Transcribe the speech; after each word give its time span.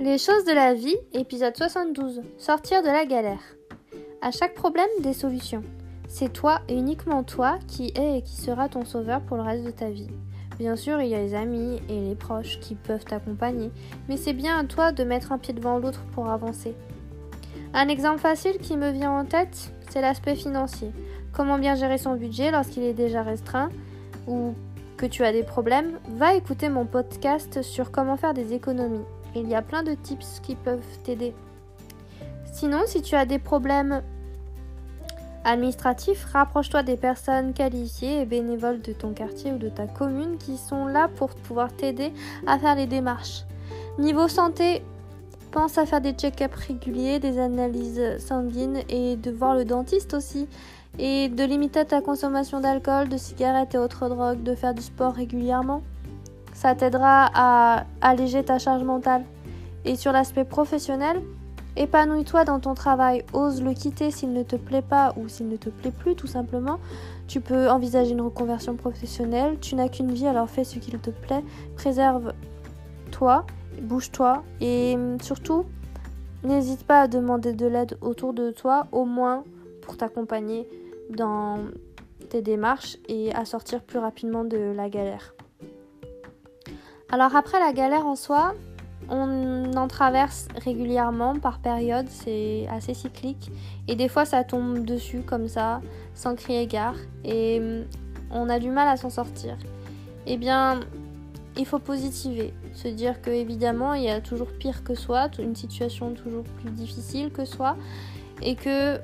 Les 0.00 0.16
choses 0.16 0.44
de 0.44 0.52
la 0.52 0.74
vie, 0.74 0.94
épisode 1.12 1.56
72. 1.56 2.22
Sortir 2.36 2.82
de 2.82 2.86
la 2.86 3.04
galère. 3.04 3.40
À 4.22 4.30
chaque 4.30 4.54
problème, 4.54 4.86
des 5.00 5.12
solutions. 5.12 5.64
C'est 6.06 6.32
toi 6.32 6.60
et 6.68 6.74
uniquement 6.74 7.24
toi 7.24 7.58
qui 7.66 7.92
es 7.96 8.18
et 8.18 8.22
qui 8.22 8.36
sera 8.36 8.68
ton 8.68 8.84
sauveur 8.84 9.20
pour 9.22 9.36
le 9.36 9.42
reste 9.42 9.64
de 9.64 9.72
ta 9.72 9.90
vie. 9.90 10.06
Bien 10.56 10.76
sûr, 10.76 11.00
il 11.00 11.08
y 11.08 11.16
a 11.16 11.20
les 11.20 11.34
amis 11.34 11.80
et 11.88 12.00
les 12.00 12.14
proches 12.14 12.60
qui 12.60 12.76
peuvent 12.76 13.04
t'accompagner, 13.04 13.72
mais 14.08 14.16
c'est 14.16 14.34
bien 14.34 14.56
à 14.60 14.64
toi 14.64 14.92
de 14.92 15.02
mettre 15.02 15.32
un 15.32 15.38
pied 15.38 15.52
devant 15.52 15.80
l'autre 15.80 16.04
pour 16.12 16.30
avancer. 16.30 16.76
Un 17.74 17.88
exemple 17.88 18.20
facile 18.20 18.58
qui 18.58 18.76
me 18.76 18.92
vient 18.92 19.10
en 19.10 19.24
tête, 19.24 19.72
c'est 19.90 20.00
l'aspect 20.00 20.36
financier. 20.36 20.92
Comment 21.32 21.58
bien 21.58 21.74
gérer 21.74 21.98
son 21.98 22.14
budget 22.14 22.52
lorsqu'il 22.52 22.84
est 22.84 22.94
déjà 22.94 23.24
restreint 23.24 23.70
ou 24.28 24.54
que 24.96 25.06
tu 25.06 25.24
as 25.24 25.32
des 25.32 25.44
problèmes, 25.44 25.98
va 26.08 26.34
écouter 26.34 26.68
mon 26.68 26.86
podcast 26.86 27.62
sur 27.62 27.90
comment 27.90 28.16
faire 28.16 28.34
des 28.34 28.52
économies. 28.52 29.04
Il 29.34 29.48
y 29.48 29.54
a 29.54 29.62
plein 29.62 29.82
de 29.82 29.94
tips 29.94 30.40
qui 30.40 30.54
peuvent 30.54 30.98
t'aider. 31.04 31.34
Sinon, 32.52 32.80
si 32.86 33.02
tu 33.02 33.14
as 33.14 33.26
des 33.26 33.38
problèmes 33.38 34.02
administratifs, 35.44 36.24
rapproche-toi 36.32 36.82
des 36.82 36.96
personnes 36.96 37.52
qualifiées 37.52 38.22
et 38.22 38.26
bénévoles 38.26 38.80
de 38.80 38.92
ton 38.92 39.12
quartier 39.12 39.52
ou 39.52 39.58
de 39.58 39.68
ta 39.68 39.86
commune 39.86 40.36
qui 40.38 40.56
sont 40.56 40.86
là 40.86 41.08
pour 41.08 41.30
pouvoir 41.30 41.72
t'aider 41.72 42.12
à 42.46 42.58
faire 42.58 42.74
les 42.74 42.86
démarches. 42.86 43.44
Niveau 43.98 44.28
santé, 44.28 44.82
pense 45.50 45.78
à 45.78 45.86
faire 45.86 46.00
des 46.00 46.12
check-ups 46.12 46.54
réguliers, 46.54 47.18
des 47.18 47.38
analyses 47.38 48.18
sanguines 48.18 48.82
et 48.88 49.16
de 49.16 49.30
voir 49.30 49.54
le 49.54 49.64
dentiste 49.64 50.14
aussi 50.14 50.46
et 50.98 51.28
de 51.28 51.44
limiter 51.44 51.84
ta 51.84 52.00
consommation 52.00 52.60
d'alcool, 52.60 53.08
de 53.08 53.16
cigarettes 53.16 53.74
et 53.74 53.78
autres 53.78 54.08
drogues, 54.08 54.42
de 54.42 54.54
faire 54.54 54.74
du 54.74 54.82
sport 54.82 55.14
régulièrement. 55.14 55.82
Ça 56.58 56.74
t'aidera 56.74 57.30
à 57.34 57.84
alléger 58.00 58.42
ta 58.42 58.58
charge 58.58 58.82
mentale. 58.82 59.24
Et 59.84 59.94
sur 59.94 60.10
l'aspect 60.10 60.42
professionnel, 60.42 61.22
épanouis-toi 61.76 62.44
dans 62.44 62.58
ton 62.58 62.74
travail, 62.74 63.24
ose 63.32 63.62
le 63.62 63.74
quitter 63.74 64.10
s'il 64.10 64.32
ne 64.32 64.42
te 64.42 64.56
plaît 64.56 64.82
pas 64.82 65.14
ou 65.16 65.28
s'il 65.28 65.46
ne 65.48 65.56
te 65.56 65.68
plaît 65.68 65.92
plus 65.92 66.16
tout 66.16 66.26
simplement. 66.26 66.80
Tu 67.28 67.40
peux 67.40 67.70
envisager 67.70 68.10
une 68.10 68.22
reconversion 68.22 68.74
professionnelle, 68.74 69.60
tu 69.60 69.76
n'as 69.76 69.88
qu'une 69.88 70.10
vie 70.10 70.26
alors 70.26 70.50
fais 70.50 70.64
ce 70.64 70.80
qu'il 70.80 70.98
te 70.98 71.10
plaît, 71.10 71.44
préserve-toi, 71.76 73.46
bouge-toi 73.80 74.42
et 74.60 74.96
surtout 75.22 75.64
n'hésite 76.42 76.84
pas 76.84 77.02
à 77.02 77.06
demander 77.06 77.52
de 77.52 77.66
l'aide 77.68 77.96
autour 78.00 78.34
de 78.34 78.50
toi 78.50 78.88
au 78.90 79.04
moins 79.04 79.44
pour 79.82 79.96
t'accompagner 79.96 80.68
dans 81.08 81.58
tes 82.30 82.42
démarches 82.42 82.96
et 83.06 83.32
à 83.32 83.44
sortir 83.44 83.80
plus 83.80 84.00
rapidement 84.00 84.42
de 84.42 84.72
la 84.74 84.88
galère. 84.88 85.34
Alors 87.10 87.34
après 87.34 87.58
la 87.58 87.72
galère 87.72 88.06
en 88.06 88.16
soi, 88.16 88.54
on 89.08 89.72
en 89.74 89.88
traverse 89.88 90.48
régulièrement 90.62 91.38
par 91.38 91.58
période, 91.58 92.06
c'est 92.08 92.66
assez 92.70 92.94
cyclique 92.94 93.50
et 93.86 93.96
des 93.96 94.08
fois 94.08 94.24
ça 94.24 94.44
tombe 94.44 94.84
dessus 94.84 95.20
comme 95.20 95.48
ça, 95.48 95.80
sans 96.14 96.34
crier 96.34 96.66
gare 96.66 96.96
et 97.24 97.60
hum, 97.60 97.84
on 98.30 98.48
a 98.50 98.58
du 98.58 98.70
mal 98.70 98.88
à 98.88 98.96
s'en 98.96 99.10
sortir. 99.10 99.56
Eh 100.26 100.36
bien, 100.36 100.80
il 101.56 101.64
faut 101.64 101.78
positiver, 101.78 102.52
se 102.74 102.88
dire 102.88 103.22
que 103.22 103.30
évidemment 103.30 103.94
il 103.94 104.04
y 104.04 104.10
a 104.10 104.20
toujours 104.20 104.52
pire 104.58 104.84
que 104.84 104.94
soi, 104.94 105.28
une 105.38 105.56
situation 105.56 106.12
toujours 106.12 106.44
plus 106.60 106.70
difficile 106.70 107.30
que 107.30 107.44
soi 107.44 107.76
et 108.42 108.54
que 108.54 109.00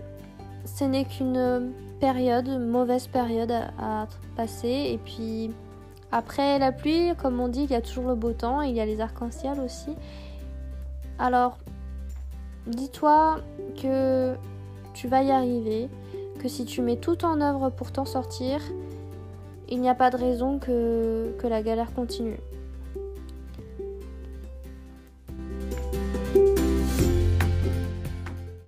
ce 0.64 0.84
n'est 0.84 1.04
qu'une 1.04 1.72
période, 2.00 2.48
mauvaise 2.48 3.06
période 3.06 3.52
à, 3.78 4.06
passer. 4.36 4.90
Et 4.92 5.00
puis 5.04 5.50
après 6.14 6.60
la 6.60 6.70
pluie, 6.70 7.12
comme 7.20 7.40
on 7.40 7.48
dit, 7.48 7.64
il 7.64 7.72
y 7.72 7.74
a 7.74 7.80
toujours 7.80 8.06
le 8.06 8.14
beau 8.14 8.32
temps, 8.32 8.60
il 8.60 8.76
y 8.76 8.80
a 8.80 8.86
les 8.86 9.00
arcs-en-ciel 9.00 9.58
aussi. 9.58 9.96
Alors, 11.18 11.58
dis-toi 12.68 13.38
que 13.82 14.36
tu 14.92 15.08
vas 15.08 15.24
y 15.24 15.32
arriver, 15.32 15.88
que 16.38 16.46
si 16.46 16.66
tu 16.66 16.82
mets 16.82 16.98
tout 16.98 17.24
en 17.24 17.40
œuvre 17.40 17.68
pour 17.68 17.90
t'en 17.90 18.04
sortir, 18.04 18.60
il 19.68 19.80
n'y 19.80 19.88
a 19.88 19.96
pas 19.96 20.10
de 20.10 20.16
raison 20.16 20.60
que, 20.60 21.34
que 21.40 21.48
la 21.48 21.62
galère 21.62 21.92
continue. 21.92 22.38